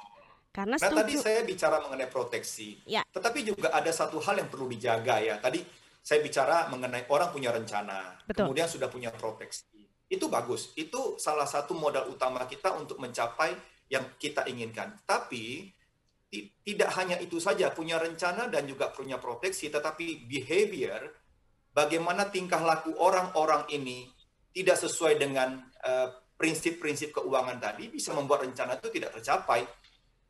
[0.51, 2.83] Karena nah, tadi saya bicara mengenai proteksi.
[2.83, 3.07] Ya.
[3.15, 5.39] Tetapi juga ada satu hal yang perlu dijaga ya.
[5.39, 5.63] Tadi
[6.01, 8.49] saya bicara mengenai orang punya rencana, Betul.
[8.49, 9.85] kemudian sudah punya proteksi.
[10.11, 10.75] Itu bagus.
[10.75, 13.55] Itu salah satu modal utama kita untuk mencapai
[13.87, 14.99] yang kita inginkan.
[15.07, 15.71] Tapi
[16.63, 21.11] tidak hanya itu saja punya rencana dan juga punya proteksi, tetapi behavior
[21.75, 24.07] bagaimana tingkah laku orang-orang ini
[24.55, 26.09] tidak sesuai dengan uh,
[26.39, 29.67] prinsip-prinsip keuangan tadi bisa membuat rencana itu tidak tercapai.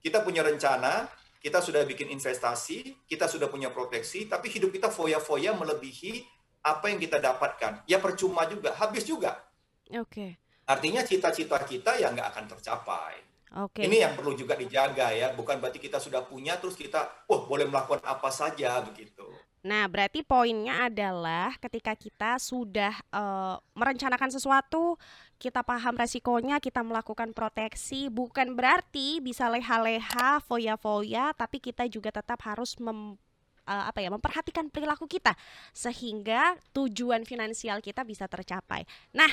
[0.01, 1.05] Kita punya rencana,
[1.41, 6.23] kita sudah bikin investasi, kita sudah punya proteksi, tapi hidup kita foya-foya melebihi
[6.61, 7.89] apa yang kita dapatkan.
[7.89, 9.41] Ya percuma juga, habis juga.
[9.89, 10.05] Oke.
[10.05, 10.31] Okay.
[10.69, 13.15] Artinya cita-cita kita ya nggak akan tercapai.
[13.57, 13.83] Oke.
[13.83, 13.85] Okay.
[13.89, 17.67] Ini yang perlu juga dijaga ya, bukan berarti kita sudah punya terus kita, wah boleh
[17.67, 19.27] melakukan apa saja begitu.
[19.61, 24.97] Nah, berarti poinnya adalah ketika kita sudah uh, merencanakan sesuatu,
[25.37, 32.41] kita paham resikonya, kita melakukan proteksi, bukan berarti bisa leha-leha, foya-foya, tapi kita juga tetap
[32.49, 33.21] harus mem,
[33.69, 35.37] uh, apa ya, memperhatikan perilaku kita
[35.77, 38.89] sehingga tujuan finansial kita bisa tercapai.
[39.13, 39.29] Nah,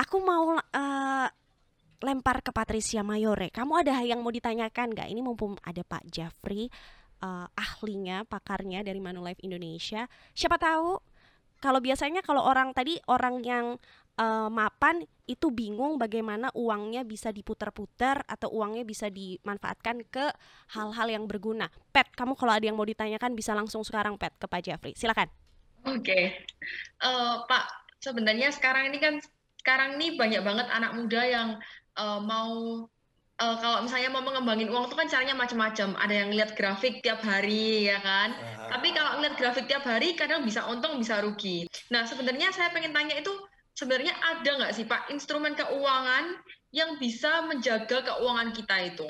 [0.00, 1.28] aku mau uh,
[2.00, 3.52] lempar ke Patricia Mayore.
[3.52, 5.08] Kamu ada yang mau ditanyakan nggak?
[5.12, 6.72] Ini mumpung ada Pak Jeffrey
[7.22, 10.08] uh, ahlinya, pakarnya dari Manulife Indonesia.
[10.34, 11.00] Siapa tahu
[11.60, 13.76] kalau biasanya kalau orang tadi orang yang
[14.16, 20.26] uh, mapan itu bingung bagaimana uangnya bisa diputar-putar atau uangnya bisa dimanfaatkan ke
[20.74, 21.70] hal-hal yang berguna.
[21.94, 24.92] Pet, kamu kalau ada yang mau ditanyakan bisa langsung sekarang Pet ke Pak Jeffrey.
[24.96, 25.30] Silakan.
[25.86, 26.24] Oke, okay.
[27.00, 27.64] uh, eh, Pak.
[28.00, 29.20] Sebenarnya sekarang ini kan
[29.60, 31.48] sekarang ini banyak banget anak muda yang
[32.00, 32.88] uh, mau
[33.40, 35.96] uh, kalau misalnya mau mengembangin uang itu kan caranya macam-macam.
[35.96, 38.36] Ada yang lihat grafik tiap hari ya kan.
[38.36, 38.68] Uh-huh.
[38.76, 41.64] Tapi kalau lihat grafik tiap hari kadang bisa untung bisa rugi.
[41.88, 43.32] Nah sebenarnya saya pengen tanya itu
[43.72, 46.36] sebenarnya ada nggak sih Pak instrumen keuangan
[46.70, 49.08] yang bisa menjaga keuangan kita itu?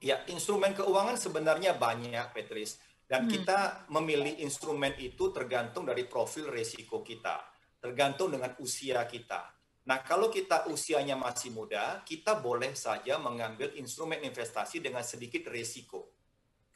[0.00, 2.78] Ya instrumen keuangan sebenarnya banyak Petris.
[3.10, 3.32] Dan hmm.
[3.42, 7.42] kita memilih instrumen itu tergantung dari profil resiko kita.
[7.82, 14.20] Tergantung dengan usia kita Nah, kalau kita usianya masih muda, kita boleh saja mengambil instrumen
[14.20, 16.12] investasi dengan sedikit risiko.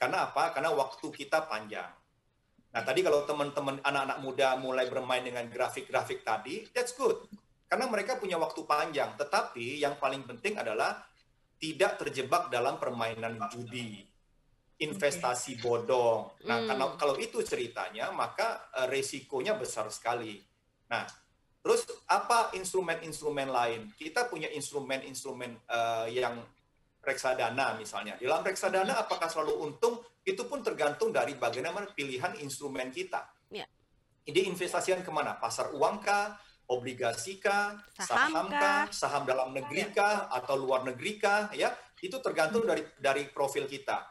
[0.01, 0.57] Karena apa?
[0.57, 1.93] Karena waktu kita panjang.
[2.75, 7.23] Nah, tadi kalau teman-teman anak-anak muda mulai bermain dengan grafik-grafik tadi, that's good.
[7.71, 9.15] Karena mereka punya waktu panjang.
[9.15, 11.07] Tetapi yang paling penting adalah
[11.61, 14.03] tidak terjebak dalam permainan judi,
[14.83, 16.35] investasi bodong.
[16.51, 16.67] Nah, hmm.
[16.67, 20.43] karena kalau itu ceritanya, maka uh, resikonya besar sekali.
[20.91, 21.07] Nah,
[21.65, 23.89] Terus apa instrumen-instrumen lain?
[23.97, 26.45] Kita punya instrumen-instrumen uh, yang
[27.01, 28.21] reksadana misalnya.
[28.21, 30.05] Di dalam reksadana apakah selalu untung?
[30.21, 33.25] Itu pun tergantung dari bagaimana pilihan instrumen kita.
[33.49, 33.65] Ya.
[34.29, 35.41] Ini investasikan ke mana?
[35.41, 36.37] Pasar uang kah?
[36.69, 37.81] Obligasi kah?
[37.97, 38.89] Saham kah?
[38.93, 39.97] Saham dalam negeri ya.
[39.97, 40.17] kah?
[40.37, 41.49] Atau luar negeri kah?
[41.57, 41.73] Ya,
[42.05, 44.05] itu tergantung dari dari profil kita.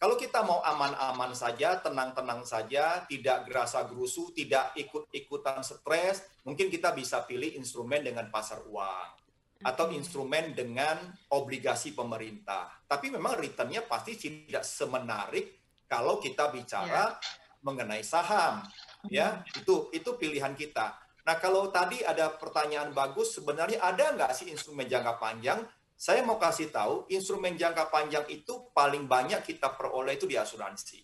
[0.00, 6.96] Kalau kita mau aman-aman saja, tenang-tenang saja, tidak gerasa gerusu, tidak ikut-ikutan stres, mungkin kita
[6.96, 9.20] bisa pilih instrumen dengan pasar uang
[9.60, 10.96] atau instrumen dengan
[11.36, 12.80] obligasi pemerintah.
[12.88, 17.60] Tapi memang returnnya pasti tidak semenarik kalau kita bicara yeah.
[17.60, 18.64] mengenai saham.
[19.12, 20.96] Ya, itu itu pilihan kita.
[21.28, 25.60] Nah, kalau tadi ada pertanyaan bagus, sebenarnya ada nggak sih instrumen jangka panjang
[26.00, 30.96] saya mau kasih tahu, instrumen jangka panjang itu paling banyak kita peroleh itu di asuransi.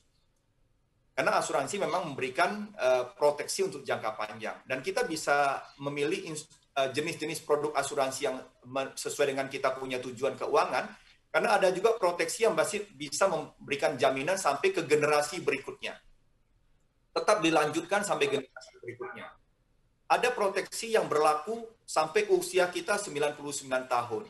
[1.12, 4.56] Karena asuransi memang memberikan uh, proteksi untuk jangka panjang.
[4.64, 6.32] Dan kita bisa memilih
[6.80, 8.40] uh, jenis-jenis produk asuransi yang
[8.96, 10.88] sesuai dengan kita punya tujuan keuangan.
[11.28, 15.92] Karena ada juga proteksi yang masih bisa memberikan jaminan sampai ke generasi berikutnya.
[17.12, 19.28] Tetap dilanjutkan sampai generasi berikutnya.
[20.09, 23.44] Ada proteksi yang berlaku sampai usia kita 99
[23.92, 24.24] tahun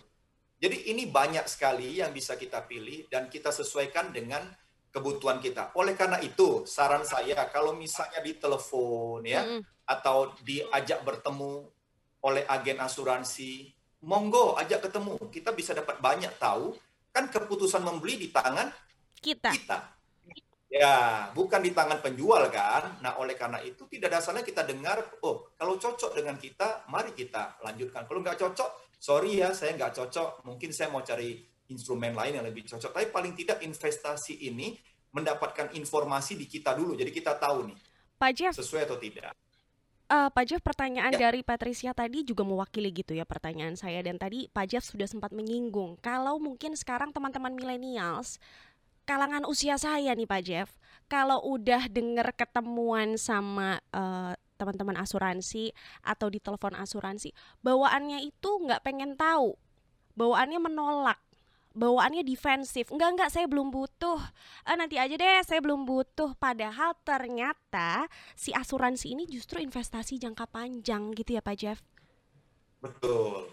[0.57, 4.41] jadi ini banyak sekali yang bisa kita pilih dan kita sesuaikan dengan
[4.89, 5.77] kebutuhan kita.
[5.77, 9.85] Oleh karena itu, saran saya kalau misalnya di telepon ya mm.
[9.85, 11.69] atau diajak bertemu
[12.25, 13.69] oleh agen asuransi,
[14.09, 15.21] monggo ajak ketemu.
[15.29, 16.73] Kita bisa dapat banyak tahu
[17.13, 18.73] kan keputusan membeli di tangan
[19.21, 19.53] kita.
[19.53, 19.79] Kita.
[20.67, 23.01] Ya, bukan di tangan penjual kan.
[23.05, 27.61] Nah, oleh karena itu tidak dasarnya kita dengar, oh, kalau cocok dengan kita, mari kita
[27.63, 28.05] lanjutkan.
[28.05, 28.71] Kalau nggak cocok,
[29.07, 31.39] sorry ya saya nggak cocok, mungkin saya mau cari
[31.71, 32.91] instrumen lain yang lebih cocok.
[32.91, 34.75] Tapi paling tidak investasi ini
[35.15, 37.79] mendapatkan informasi di kita dulu, jadi kita tahu nih
[38.19, 39.31] Pak Jeff, sesuai atau tidak.
[40.07, 41.31] Uh, Pak Jeff, pertanyaan ya.
[41.31, 45.35] dari Patricia tadi juga mewakili gitu ya pertanyaan saya dan tadi Pak Jeff sudah sempat
[45.35, 48.39] menyinggung kalau mungkin sekarang teman-teman milenials
[49.07, 50.71] kalangan usia saya nih Pak Jeff,
[51.07, 55.71] kalau udah dengar ketemuan sama uh, teman-teman asuransi
[56.03, 59.55] atau di telepon asuransi bawaannya itu nggak pengen tahu.
[60.17, 61.21] Bawaannya menolak.
[61.77, 62.89] Bawaannya defensif.
[62.89, 64.17] Enggak enggak saya belum butuh.
[64.65, 66.33] Eh, nanti aja deh saya belum butuh.
[66.41, 71.79] Padahal ternyata si asuransi ini justru investasi jangka panjang gitu ya Pak Jeff.
[72.81, 73.53] Betul.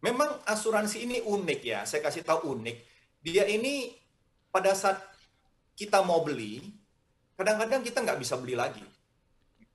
[0.00, 1.84] Memang asuransi ini unik ya.
[1.84, 2.76] Saya kasih tahu unik.
[3.20, 3.92] Dia ini
[4.48, 4.96] pada saat
[5.80, 6.60] kita mau beli
[7.40, 8.84] kadang-kadang kita nggak bisa beli lagi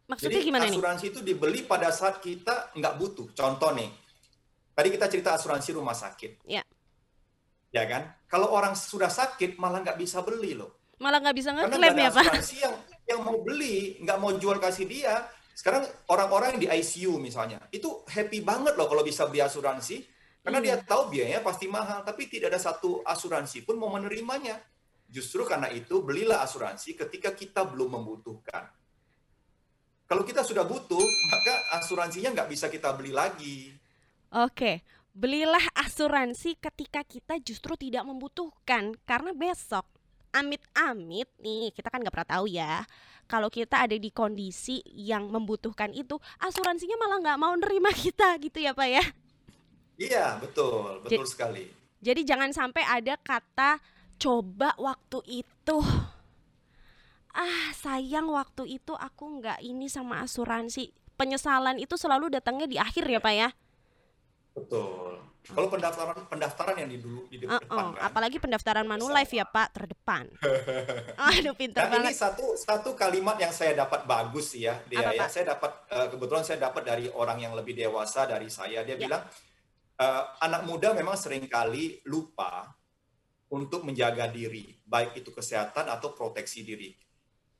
[0.05, 0.77] Maksudnya Jadi gimana nih?
[0.77, 3.27] asuransi itu dibeli pada saat kita nggak butuh.
[3.33, 3.89] Contoh nih,
[4.77, 6.45] tadi kita cerita asuransi rumah sakit.
[6.45, 6.61] Ya.
[7.73, 8.13] Ya kan?
[8.29, 10.93] Kalau orang sudah sakit malah nggak bisa beli loh.
[11.01, 12.21] Malah nggak bisa ngeklaim ya, Pak?
[12.23, 15.25] asuransi yang yang mau beli, nggak mau jual kasih dia.
[15.55, 20.05] Sekarang orang-orang yang di ICU misalnya, itu happy banget loh kalau bisa beli asuransi.
[20.45, 20.85] Karena dia Iya.
[20.85, 24.61] tahu biayanya pasti mahal, tapi tidak ada satu asuransi pun mau menerimanya.
[25.09, 28.69] Justru karena itu belilah asuransi ketika kita belum membutuhkan.
[30.05, 31.01] Kalau kita sudah butuh,
[31.33, 33.73] maka asuransinya nggak bisa kita beli lagi.
[34.29, 39.87] Oke, belilah asuransi ketika kita justru tidak membutuhkan karena besok
[40.35, 42.83] amit-amit nih kita kan nggak pernah tahu ya
[43.23, 48.59] kalau kita ada di kondisi yang membutuhkan itu asuransinya malah nggak mau nerima kita gitu
[48.59, 49.05] ya pak ya
[49.95, 51.71] Iya, betul, betul sekali.
[52.03, 53.79] jadi jangan sampai ada kata
[54.19, 55.77] coba waktu itu
[57.35, 63.03] ah sayang waktu itu aku nggak ini sama asuransi penyesalan itu selalu datangnya di akhir
[63.05, 63.49] ya pak ya
[64.53, 65.19] Betul.
[65.45, 67.93] Kalau pendaftaran pendaftaran yang di dulu di depan kan.
[68.01, 70.25] apalagi pendaftaran Manulife ya Pak terdepan.
[71.29, 72.17] Aduh pinter Nah, ini banget.
[72.17, 75.21] satu satu kalimat yang saya dapat bagus ya, dia Apa, ya.
[75.21, 75.29] Pak?
[75.29, 78.81] Saya dapat eh, kebetulan saya dapat dari orang yang lebih dewasa dari saya.
[78.81, 79.05] Dia Ya.
[79.05, 79.21] bilang
[79.99, 82.73] eh, anak muda memang sering kali lupa
[83.51, 86.89] untuk menjaga diri, baik itu kesehatan atau proteksi diri.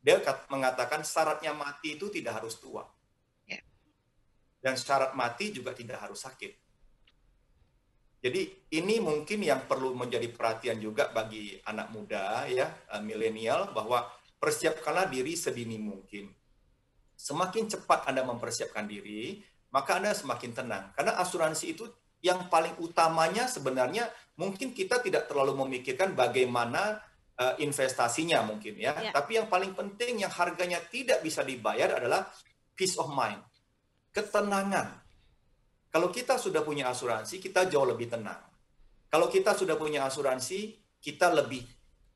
[0.06, 0.22] Dia
[0.54, 2.86] mengatakan syaratnya mati itu tidak harus tua.
[3.50, 3.58] Ya.
[4.62, 6.54] Dan syarat mati juga tidak harus sakit.
[8.22, 14.06] Jadi ini mungkin yang perlu menjadi perhatian juga bagi anak muda ya, eh, milenial bahwa
[14.38, 16.30] persiapkanlah diri sedini mungkin.
[17.18, 19.42] Semakin cepat Anda mempersiapkan diri,
[19.74, 20.94] maka Anda semakin tenang.
[20.94, 21.86] Karena asuransi itu
[22.22, 26.98] yang paling utamanya sebenarnya mungkin kita tidak terlalu memikirkan bagaimana
[27.36, 28.96] eh, investasinya mungkin ya.
[29.00, 29.12] Ya.
[29.12, 32.28] Tapi yang paling penting yang harganya tidak bisa dibayar adalah
[32.76, 33.40] peace of mind.
[34.16, 35.04] Ketenangan.
[35.92, 38.44] Kalau kita sudah punya asuransi, kita jauh lebih tenang.
[39.08, 41.64] Kalau kita sudah punya asuransi, kita lebih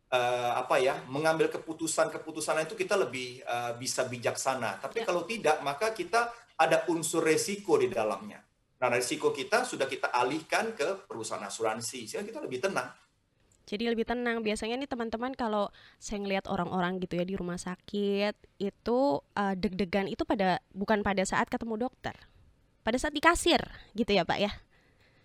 [0.10, 4.82] eh, apa ya, mengambil keputusan-keputusan itu kita lebih eh, bisa bijaksana.
[4.82, 5.05] Tapi Ya.
[5.08, 8.43] kalau tidak, maka kita ada unsur resiko di dalamnya.
[8.79, 12.89] Nah, resiko kita sudah kita alihkan ke perusahaan asuransi, sehingga kita lebih tenang.
[13.69, 14.41] Jadi lebih tenang.
[14.41, 15.69] Biasanya nih teman-teman kalau
[16.01, 18.99] saya ngelihat orang-orang gitu ya di rumah sakit itu
[19.38, 22.17] eh, deg-degan itu pada bukan pada saat ketemu dokter,
[22.82, 23.62] pada saat di kasir
[23.93, 24.51] gitu ya Pak ya.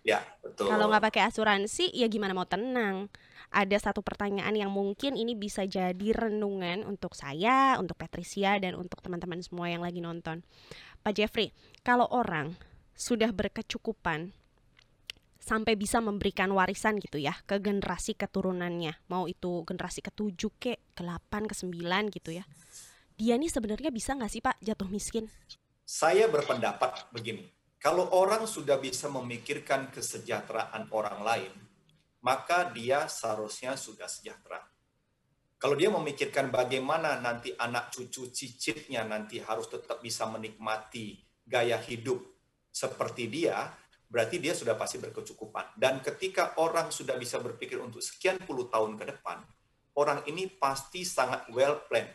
[0.05, 0.69] Ya, betul.
[0.69, 3.09] Kalau nggak pakai asuransi ya gimana mau tenang.
[3.49, 9.01] Ada satu pertanyaan yang mungkin ini bisa jadi renungan untuk saya, untuk Patricia dan untuk
[9.01, 10.45] teman-teman semua yang lagi nonton.
[11.01, 11.49] Pak Jeffrey,
[11.81, 12.53] kalau orang
[12.93, 14.29] sudah berkecukupan
[15.45, 21.53] sampai bisa memberikan warisan gitu ya ke generasi keturunannya, mau itu generasi ketujuh ke, ke-8,
[21.53, 21.85] ke-9
[22.17, 22.43] gitu ya.
[23.13, 25.29] Dia nih sebenarnya bisa nggak sih Pak jatuh miskin?
[25.85, 27.45] Saya berpendapat begini,
[27.77, 31.53] kalau orang sudah bisa memikirkan kesejahteraan orang lain,
[32.25, 34.65] maka dia seharusnya sudah sejahtera.
[35.61, 42.17] Kalau dia memikirkan bagaimana nanti anak cucu cicitnya nanti harus tetap bisa menikmati gaya hidup
[42.73, 43.69] seperti dia,
[44.05, 45.75] berarti dia sudah pasti berkecukupan.
[45.75, 49.43] Dan ketika orang sudah bisa berpikir untuk sekian puluh tahun ke depan,
[49.99, 52.11] orang ini pasti sangat well planned.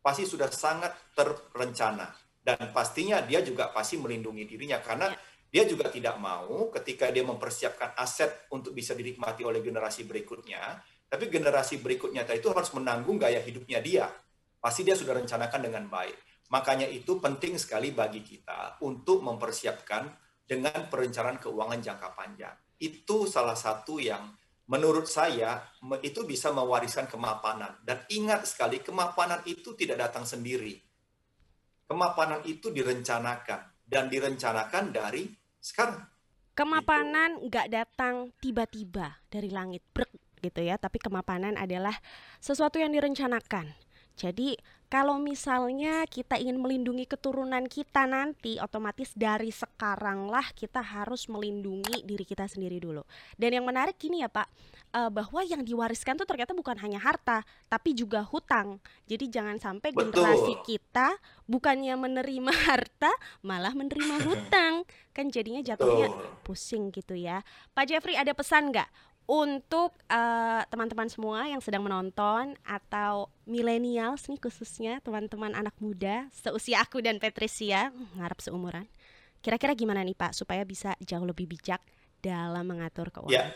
[0.00, 2.08] Pasti sudah sangat terencana
[2.40, 5.12] dan pastinya dia juga pasti melindungi dirinya karena
[5.50, 10.78] dia juga tidak mau ketika dia mempersiapkan aset untuk bisa dinikmati oleh generasi berikutnya,
[11.10, 14.06] tapi generasi berikutnya itu harus menanggung gaya hidupnya dia.
[14.56, 16.16] Pasti dia sudah rencanakan dengan baik.
[16.54, 20.06] Makanya itu penting sekali bagi kita untuk mempersiapkan
[20.50, 22.56] dengan perencanaan keuangan jangka panjang.
[22.82, 24.34] Itu salah satu yang
[24.66, 25.62] menurut saya
[26.02, 27.78] itu bisa mewariskan kemapanan.
[27.86, 30.74] Dan ingat sekali, kemapanan itu tidak datang sendiri.
[31.86, 35.30] Kemapanan itu direncanakan dan direncanakan dari
[35.62, 36.02] sekarang.
[36.58, 40.10] Kemapanan nggak datang tiba-tiba dari langit brek
[40.42, 41.94] gitu ya, tapi kemapanan adalah
[42.42, 43.70] sesuatu yang direncanakan.
[44.18, 44.58] Jadi
[44.90, 52.02] kalau misalnya kita ingin melindungi keturunan kita nanti, otomatis dari sekarang lah kita harus melindungi
[52.02, 53.06] diri kita sendiri dulu.
[53.38, 54.50] Dan yang menarik gini ya Pak,
[54.90, 58.82] eh, bahwa yang diwariskan tuh ternyata bukan hanya harta, tapi juga hutang.
[59.06, 60.10] Jadi jangan sampai Betul.
[60.10, 61.14] generasi kita
[61.46, 63.14] bukannya menerima harta,
[63.46, 64.82] malah menerima hutang.
[65.14, 66.42] Kan jadinya jatuhnya Betul.
[66.42, 67.46] pusing gitu ya.
[67.78, 68.90] Pak Jeffrey ada pesan nggak
[69.30, 76.82] untuk eh, teman-teman semua yang sedang menonton atau millennials nih khususnya teman-teman anak muda seusia
[76.82, 78.90] aku dan Patricia ngarep seumuran.
[79.38, 81.78] Kira-kira gimana nih Pak supaya bisa jauh lebih bijak
[82.18, 83.30] dalam mengatur keuangan?
[83.30, 83.54] Ya,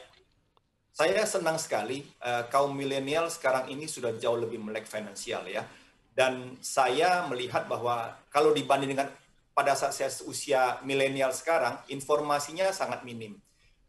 [0.95, 5.66] saya senang sekali eh, kaum milenial sekarang ini sudah jauh lebih melek finansial ya.
[6.14, 9.11] Dan saya melihat bahwa kalau dibanding dengan
[9.51, 13.35] pada saat saya usia milenial sekarang, informasinya sangat minim.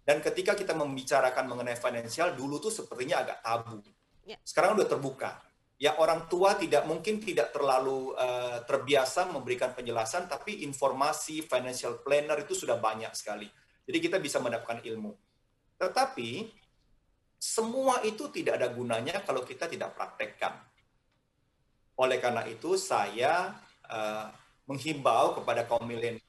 [0.06, 3.82] Dan ketika kita membicarakan mengenai finansial, dulu tuh sepertinya agak tabu.
[4.22, 4.38] Ya.
[4.45, 5.41] Sekarang udah terbuka.
[5.82, 12.38] Ya orang tua tidak mungkin tidak terlalu uh, terbiasa memberikan penjelasan, tapi informasi financial planner
[12.45, 13.49] itu sudah banyak sekali.
[13.84, 15.12] Jadi kita bisa mendapatkan ilmu.
[15.82, 16.30] Tetapi
[17.36, 20.64] semua itu tidak ada gunanya kalau kita tidak praktekkan.
[21.97, 23.58] Oleh karena itu saya
[23.89, 24.28] uh,
[24.70, 26.22] menghimbau kepada kaum milenial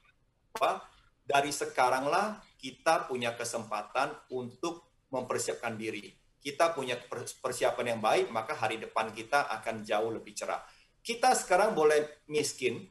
[1.26, 6.14] dari sekaranglah kita punya kesempatan untuk mempersiapkan diri.
[6.38, 6.94] Kita punya
[7.42, 10.62] persiapan yang baik, maka hari depan kita akan jauh lebih cerah.
[11.02, 12.86] Kita sekarang boleh miskin,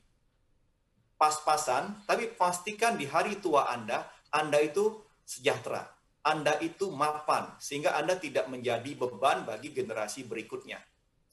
[1.15, 4.03] pas-pasan, tapi pastikan di hari tua Anda,
[4.35, 5.87] Anda itu sejahtera.
[6.25, 10.83] Anda itu mapan, sehingga Anda tidak menjadi beban bagi generasi berikutnya.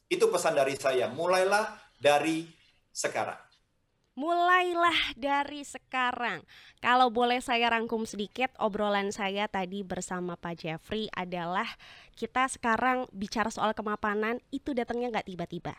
[0.07, 1.11] Itu pesan dari saya.
[1.11, 2.46] Mulailah dari
[2.92, 3.51] sekarang.
[4.12, 6.44] Mulailah dari sekarang.
[6.84, 11.64] Kalau boleh saya rangkum sedikit, obrolan saya tadi bersama Pak Jeffrey adalah
[12.12, 15.72] kita sekarang bicara soal kemapanan itu datangnya nggak tiba-tiba.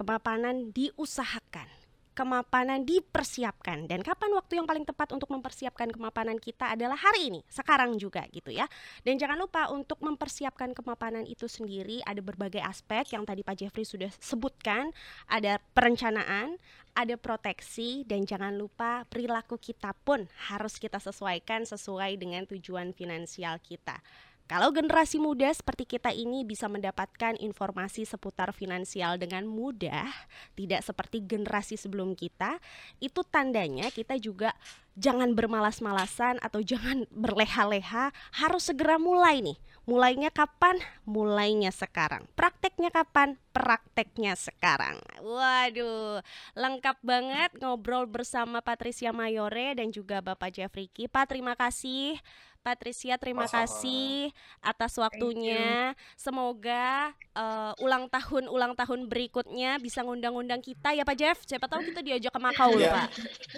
[0.00, 1.83] Kemapanan diusahakan
[2.14, 7.40] kemapanan dipersiapkan dan kapan waktu yang paling tepat untuk mempersiapkan kemapanan kita adalah hari ini,
[7.50, 8.70] sekarang juga gitu ya.
[9.02, 13.82] Dan jangan lupa untuk mempersiapkan kemapanan itu sendiri ada berbagai aspek yang tadi Pak Jeffrey
[13.82, 14.94] sudah sebutkan,
[15.26, 16.56] ada perencanaan,
[16.94, 23.58] ada proteksi dan jangan lupa perilaku kita pun harus kita sesuaikan sesuai dengan tujuan finansial
[23.58, 23.98] kita.
[24.44, 30.04] Kalau generasi muda seperti kita ini bisa mendapatkan informasi seputar finansial dengan mudah,
[30.52, 32.60] tidak seperti generasi sebelum kita,
[33.00, 34.52] itu tandanya kita juga
[35.00, 39.56] jangan bermalas-malasan atau jangan berleha-leha, harus segera mulai nih.
[39.84, 40.80] Mulainya kapan?
[41.04, 42.24] Mulainya sekarang.
[42.36, 43.36] Prakteknya kapan?
[43.52, 45.00] Prakteknya sekarang.
[45.20, 46.24] Waduh,
[46.56, 51.04] lengkap banget ngobrol bersama Patricia Mayore dan juga Bapak Jeffrey Ki.
[51.04, 52.16] Pak, terima kasih
[52.64, 53.68] Patricia terima Masalah.
[53.68, 54.32] kasih
[54.64, 55.92] atas waktunya.
[56.16, 61.38] Semoga uh, ulang tahun ulang tahun berikutnya bisa ngundang-undang kita ya Pak Jeff.
[61.44, 63.04] Siapa tahu kita diajak ke Makau loh iya.
[63.04, 63.08] Pak.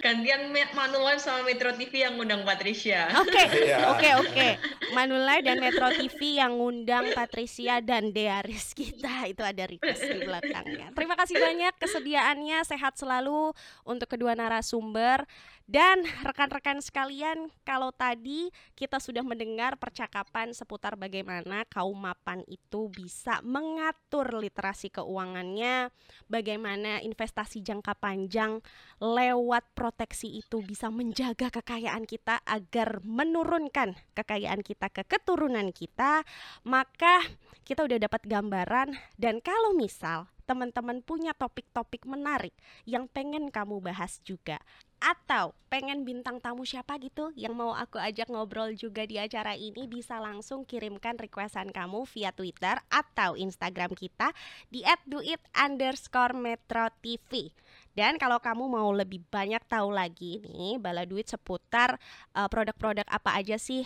[0.03, 3.07] Gantian Manulife sama Metro TV yang ngundang Patricia.
[3.23, 3.95] Oke, iya.
[3.95, 4.49] oke, oke.
[4.91, 10.91] Manulife dan Metro TV yang ngundang Patricia dan Dearis kita itu ada request di belakangnya.
[10.91, 12.59] Terima kasih banyak kesediaannya.
[12.67, 13.55] Sehat selalu
[13.87, 15.23] untuk kedua narasumber.
[15.67, 23.43] Dan rekan-rekan sekalian, kalau tadi kita sudah mendengar percakapan seputar bagaimana kaum mapan itu bisa
[23.43, 25.91] mengatur literasi keuangannya,
[26.31, 28.63] bagaimana investasi jangka panjang
[29.03, 36.23] lewat proteksi itu bisa menjaga kekayaan kita agar menurunkan kekayaan kita ke keturunan kita,
[36.63, 37.27] maka
[37.67, 38.95] kita udah dapat gambaran.
[39.19, 42.55] Dan kalau misal teman-teman punya topik-topik menarik
[42.87, 44.63] yang pengen kamu bahas juga
[44.97, 49.85] atau pengen bintang tamu siapa gitu yang mau aku ajak ngobrol juga di acara ini
[49.85, 54.33] bisa langsung kirimkan requestan kamu via Twitter atau Instagram kita
[54.73, 57.53] di @duit underscore metro TV.
[57.93, 62.01] Dan kalau kamu mau lebih banyak tahu lagi nih bala duit seputar
[62.37, 63.85] uh, produk-produk apa aja sih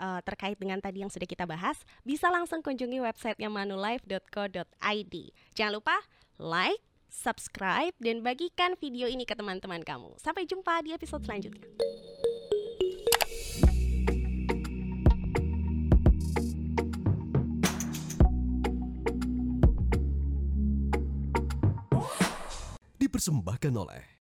[0.00, 5.14] uh, terkait dengan tadi yang sudah kita bahas, bisa langsung kunjungi websitenya manulife.co.id.
[5.52, 5.96] Jangan lupa
[6.40, 6.80] like,
[7.12, 10.16] subscribe, dan bagikan video ini ke teman-teman kamu.
[10.16, 11.68] Sampai jumpa di episode selanjutnya.
[22.96, 24.19] Dipersembahkan oleh